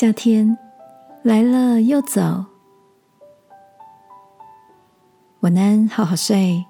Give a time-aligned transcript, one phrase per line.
[0.00, 0.56] 夏天
[1.22, 2.46] 来了又走，
[5.40, 6.64] 晚安，好好睡，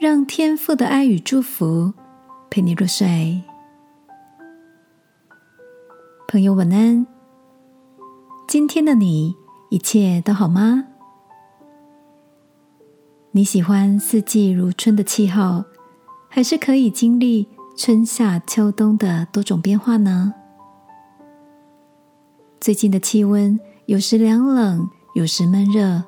[0.00, 1.92] 让天父的爱与祝福
[2.48, 3.42] 陪你入睡。
[6.26, 7.06] 朋友，晚安。
[8.48, 9.36] 今天的你
[9.68, 10.86] 一切都好吗？
[13.32, 15.66] 你喜欢四季如春的气候，
[16.30, 17.46] 还是可以经历
[17.76, 20.32] 春夏秋冬的多种变化呢？
[22.68, 26.04] 最近的气温有时凉冷，有时闷热，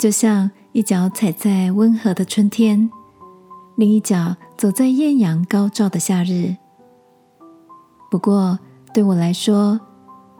[0.00, 2.90] 就像一脚踩在温和的春天，
[3.76, 6.56] 另一脚走在艳阳高照的夏日。
[8.10, 8.58] 不过
[8.92, 9.80] 对我来说，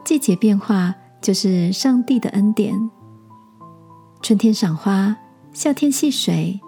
[0.03, 2.91] 季节变化就是上帝的恩典。
[4.21, 5.15] 春天赏花，
[5.53, 6.59] 夏天戏水，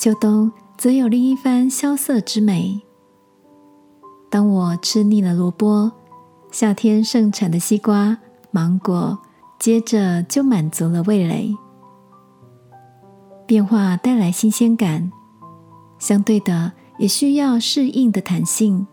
[0.00, 2.80] 秋冬则有另一番萧瑟之美。
[4.30, 5.92] 当我吃腻了萝卜。
[6.52, 8.18] 夏天盛产的西瓜、
[8.50, 9.18] 芒果，
[9.58, 11.56] 接着就满足了味蕾。
[13.46, 15.10] 变化带来新鲜感，
[15.98, 18.86] 相对的也需要适应的弹性。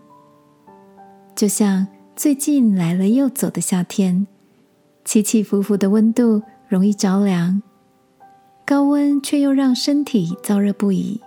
[1.36, 4.26] 就像最近来了又走的夏天，
[5.04, 7.62] 起起伏伏的温度容易着凉，
[8.66, 11.20] 高温却又让身体燥热不已。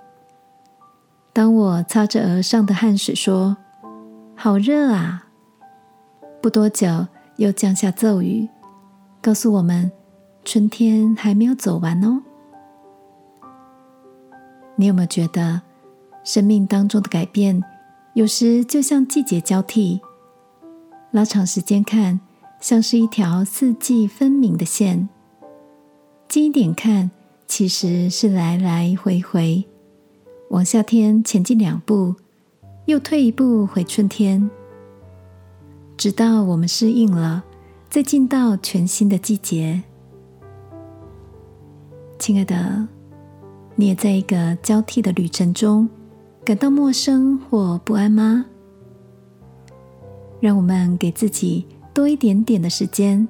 [1.35, 3.59] 当我擦着额上的汗水说
[4.35, 5.27] ：“好热啊！”
[6.43, 8.49] 不多久，又降下骤雨，
[9.23, 9.93] 告诉我们
[10.45, 12.21] 春天还没有走完哦。
[14.75, 15.63] 你有没有觉得，
[16.25, 17.63] 生命当中的改变，
[18.15, 20.01] 有时就像季节交替？
[21.13, 22.19] 拉长时间看，
[22.59, 25.09] 像是一条四季分明的线；
[26.27, 27.13] 近一点看，
[27.47, 29.65] 其实是来来回回，
[30.51, 32.17] 往夏天前进两步，
[32.87, 34.51] 又退一步回春天。
[35.97, 37.45] 直到我们适应了，
[37.89, 39.83] 再进到全新的季节。
[42.19, 42.89] 亲爱的，
[43.77, 45.89] 你也在一个交替的旅程中，
[46.45, 48.47] 感到陌生或不安吗？
[50.41, 53.29] 让我们给自己多一点点的时间，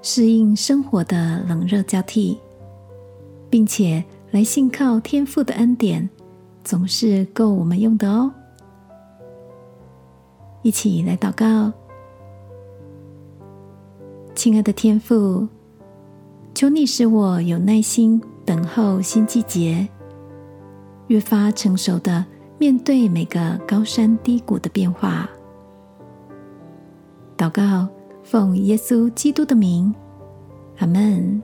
[0.00, 2.38] 适应生活的冷热交替，
[3.50, 6.08] 并且来信靠天父的恩典，
[6.64, 8.32] 总是够我们用的哦。
[10.62, 11.72] 一起来祷告。
[14.40, 15.46] 亲爱的天父，
[16.54, 19.86] 求你使我有耐心等候新季节，
[21.08, 22.24] 越发成熟的
[22.56, 25.28] 面对每个高山低谷的变化。
[27.36, 27.86] 祷告，
[28.22, 29.94] 奉耶稣基督的名，
[30.78, 31.42] 阿门。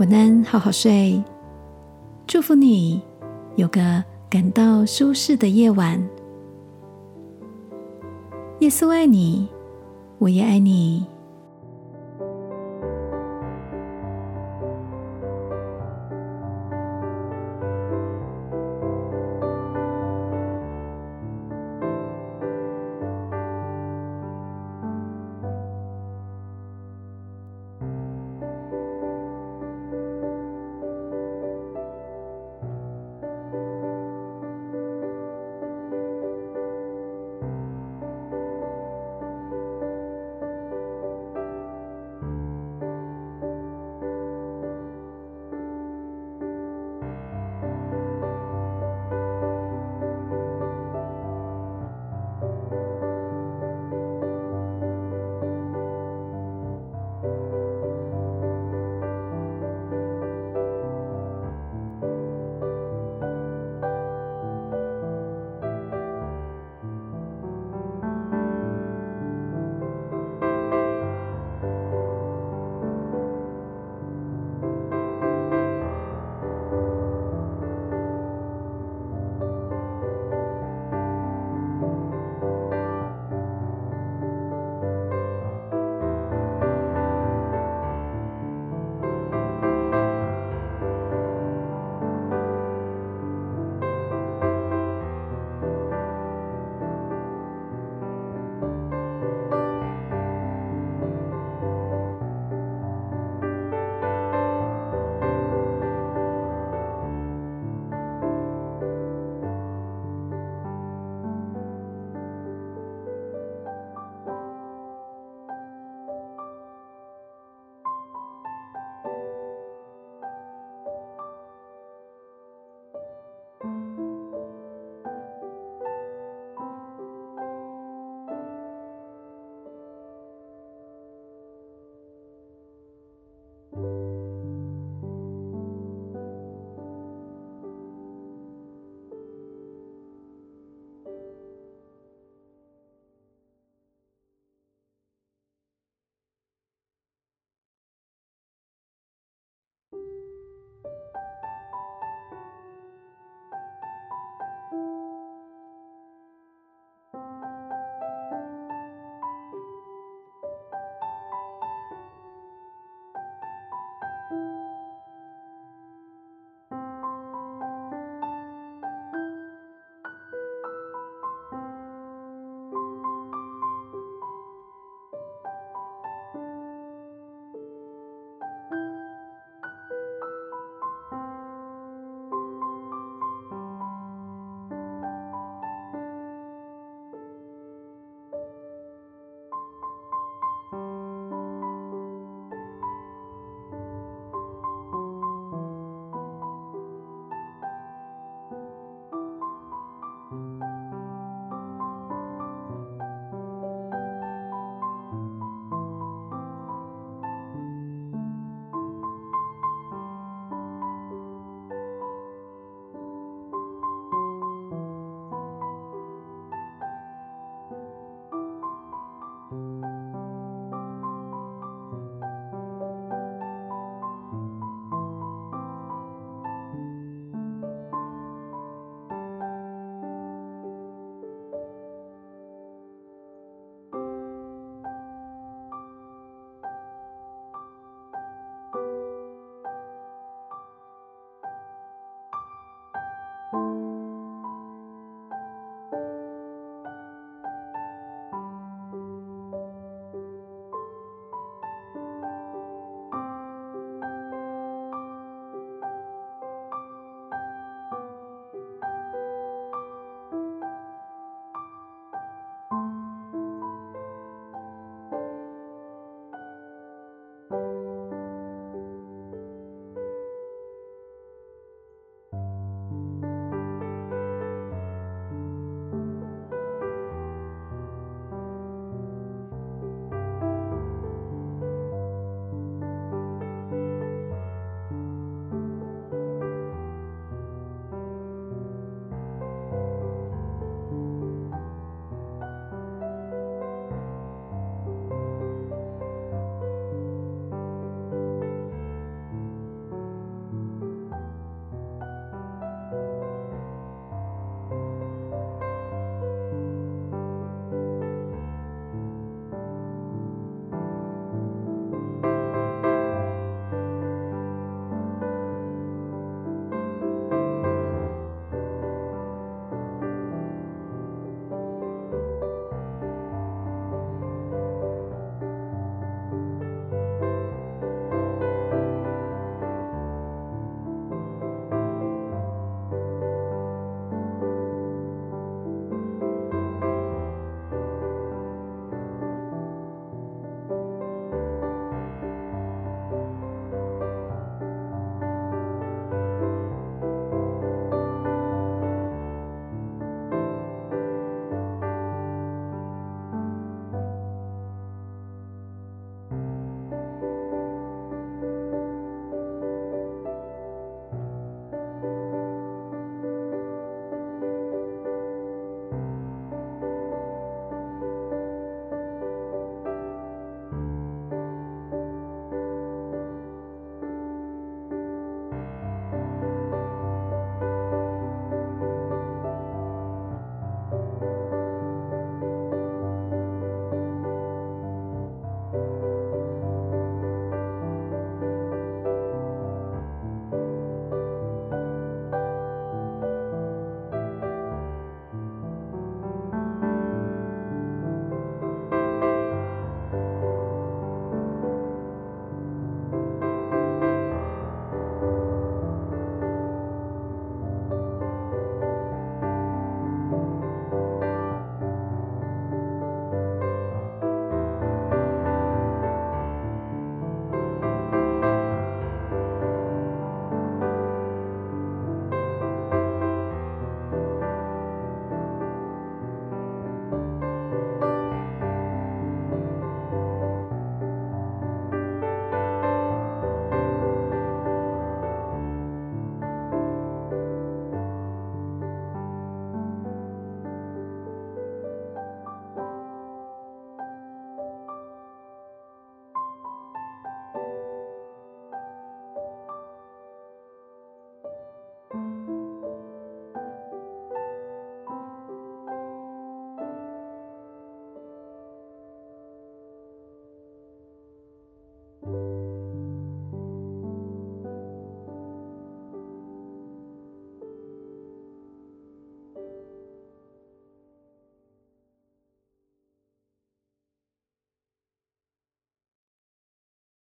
[0.00, 1.22] 晚安，好好睡。
[2.26, 3.00] 祝福你
[3.54, 6.04] 有个感到舒适的夜晚。
[8.62, 9.48] 耶稣爱你，
[10.18, 11.04] 我也爱你。